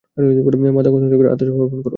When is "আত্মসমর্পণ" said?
1.33-1.77